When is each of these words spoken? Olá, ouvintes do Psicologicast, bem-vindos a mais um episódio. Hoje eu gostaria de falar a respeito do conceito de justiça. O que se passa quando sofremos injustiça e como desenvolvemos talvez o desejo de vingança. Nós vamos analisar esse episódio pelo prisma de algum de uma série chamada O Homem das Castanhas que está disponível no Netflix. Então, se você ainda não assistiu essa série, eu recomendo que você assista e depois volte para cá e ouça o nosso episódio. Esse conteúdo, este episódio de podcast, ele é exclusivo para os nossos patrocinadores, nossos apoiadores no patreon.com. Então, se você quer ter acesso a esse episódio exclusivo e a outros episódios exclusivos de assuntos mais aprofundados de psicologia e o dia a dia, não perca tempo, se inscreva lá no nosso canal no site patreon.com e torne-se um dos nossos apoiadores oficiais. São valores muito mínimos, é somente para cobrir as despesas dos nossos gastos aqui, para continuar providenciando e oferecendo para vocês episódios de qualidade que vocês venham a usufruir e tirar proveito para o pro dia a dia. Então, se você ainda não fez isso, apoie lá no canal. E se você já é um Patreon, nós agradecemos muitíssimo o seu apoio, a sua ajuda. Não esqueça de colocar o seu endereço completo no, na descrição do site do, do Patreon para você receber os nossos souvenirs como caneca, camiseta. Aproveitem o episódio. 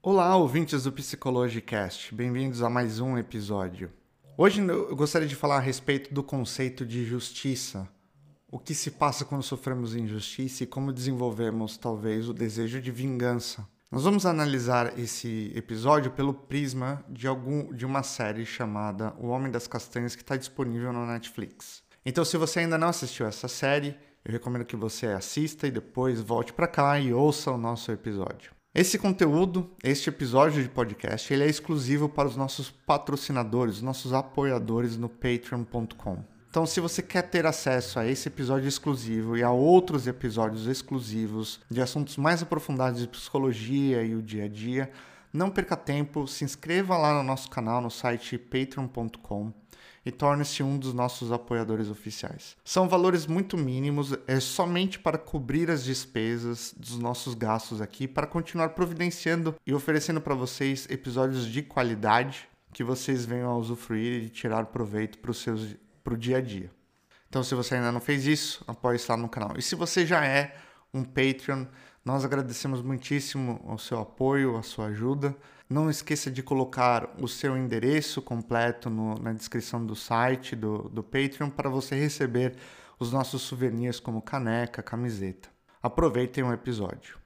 Olá, 0.00 0.36
ouvintes 0.36 0.84
do 0.84 0.92
Psicologicast, 0.92 2.14
bem-vindos 2.14 2.62
a 2.62 2.70
mais 2.70 3.00
um 3.00 3.18
episódio. 3.18 3.90
Hoje 4.36 4.60
eu 4.60 4.94
gostaria 4.94 5.26
de 5.26 5.34
falar 5.34 5.56
a 5.56 5.60
respeito 5.60 6.14
do 6.14 6.22
conceito 6.22 6.86
de 6.86 7.04
justiça. 7.04 7.88
O 8.48 8.60
que 8.60 8.76
se 8.76 8.92
passa 8.92 9.24
quando 9.24 9.42
sofremos 9.42 9.96
injustiça 9.96 10.62
e 10.62 10.68
como 10.68 10.92
desenvolvemos 10.92 11.76
talvez 11.76 12.28
o 12.28 12.32
desejo 12.32 12.80
de 12.80 12.92
vingança. 12.92 13.66
Nós 13.90 14.04
vamos 14.04 14.24
analisar 14.24 14.96
esse 14.96 15.52
episódio 15.56 16.12
pelo 16.12 16.32
prisma 16.32 17.04
de 17.08 17.26
algum 17.26 17.74
de 17.74 17.84
uma 17.84 18.04
série 18.04 18.46
chamada 18.46 19.12
O 19.18 19.26
Homem 19.26 19.50
das 19.50 19.66
Castanhas 19.66 20.14
que 20.14 20.22
está 20.22 20.36
disponível 20.36 20.92
no 20.92 21.06
Netflix. 21.06 21.82
Então, 22.06 22.24
se 22.24 22.36
você 22.36 22.60
ainda 22.60 22.78
não 22.78 22.88
assistiu 22.88 23.26
essa 23.26 23.48
série, 23.48 23.96
eu 24.24 24.30
recomendo 24.30 24.64
que 24.64 24.76
você 24.76 25.08
assista 25.08 25.66
e 25.66 25.72
depois 25.72 26.20
volte 26.20 26.52
para 26.52 26.68
cá 26.68 27.00
e 27.00 27.12
ouça 27.12 27.50
o 27.50 27.58
nosso 27.58 27.90
episódio. 27.90 28.57
Esse 28.78 28.96
conteúdo, 28.96 29.68
este 29.82 30.08
episódio 30.08 30.62
de 30.62 30.68
podcast, 30.68 31.34
ele 31.34 31.42
é 31.42 31.48
exclusivo 31.48 32.08
para 32.08 32.28
os 32.28 32.36
nossos 32.36 32.70
patrocinadores, 32.70 33.82
nossos 33.82 34.12
apoiadores 34.12 34.96
no 34.96 35.08
patreon.com. 35.08 36.22
Então, 36.48 36.64
se 36.64 36.78
você 36.78 37.02
quer 37.02 37.22
ter 37.22 37.44
acesso 37.44 37.98
a 37.98 38.06
esse 38.06 38.28
episódio 38.28 38.68
exclusivo 38.68 39.36
e 39.36 39.42
a 39.42 39.50
outros 39.50 40.06
episódios 40.06 40.68
exclusivos 40.68 41.58
de 41.68 41.82
assuntos 41.82 42.16
mais 42.16 42.40
aprofundados 42.40 43.00
de 43.00 43.08
psicologia 43.08 44.04
e 44.04 44.14
o 44.14 44.22
dia 44.22 44.44
a 44.44 44.48
dia, 44.48 44.92
não 45.32 45.50
perca 45.50 45.76
tempo, 45.76 46.26
se 46.26 46.44
inscreva 46.44 46.96
lá 46.96 47.14
no 47.14 47.22
nosso 47.22 47.50
canal 47.50 47.80
no 47.80 47.90
site 47.90 48.38
patreon.com 48.38 49.52
e 50.04 50.10
torne-se 50.10 50.62
um 50.62 50.78
dos 50.78 50.94
nossos 50.94 51.30
apoiadores 51.30 51.88
oficiais. 51.90 52.56
São 52.64 52.88
valores 52.88 53.26
muito 53.26 53.58
mínimos, 53.58 54.16
é 54.26 54.40
somente 54.40 54.98
para 54.98 55.18
cobrir 55.18 55.70
as 55.70 55.84
despesas 55.84 56.74
dos 56.76 56.98
nossos 56.98 57.34
gastos 57.34 57.80
aqui, 57.80 58.08
para 58.08 58.26
continuar 58.26 58.70
providenciando 58.70 59.54
e 59.66 59.74
oferecendo 59.74 60.20
para 60.20 60.34
vocês 60.34 60.86
episódios 60.88 61.46
de 61.46 61.62
qualidade 61.62 62.48
que 62.72 62.82
vocês 62.82 63.26
venham 63.26 63.50
a 63.50 63.56
usufruir 63.56 64.22
e 64.22 64.28
tirar 64.28 64.66
proveito 64.66 65.18
para 65.18 65.30
o 65.30 65.34
pro 66.02 66.16
dia 66.16 66.38
a 66.38 66.40
dia. 66.40 66.70
Então, 67.28 67.42
se 67.42 67.54
você 67.54 67.74
ainda 67.74 67.92
não 67.92 68.00
fez 68.00 68.26
isso, 68.26 68.64
apoie 68.66 68.98
lá 69.08 69.16
no 69.16 69.28
canal. 69.28 69.52
E 69.58 69.62
se 69.62 69.74
você 69.74 70.06
já 70.06 70.24
é 70.24 70.56
um 70.94 71.04
Patreon, 71.04 71.66
nós 72.08 72.24
agradecemos 72.24 72.80
muitíssimo 72.80 73.60
o 73.66 73.76
seu 73.76 74.00
apoio, 74.00 74.56
a 74.56 74.62
sua 74.62 74.86
ajuda. 74.86 75.36
Não 75.68 75.90
esqueça 75.90 76.30
de 76.30 76.42
colocar 76.42 77.14
o 77.20 77.28
seu 77.28 77.54
endereço 77.54 78.22
completo 78.22 78.88
no, 78.88 79.16
na 79.16 79.34
descrição 79.34 79.84
do 79.84 79.94
site 79.94 80.56
do, 80.56 80.88
do 80.88 81.02
Patreon 81.02 81.50
para 81.50 81.68
você 81.68 81.94
receber 81.94 82.54
os 82.98 83.12
nossos 83.12 83.42
souvenirs 83.42 84.00
como 84.00 84.22
caneca, 84.22 84.82
camiseta. 84.82 85.50
Aproveitem 85.82 86.42
o 86.42 86.50
episódio. 86.50 87.18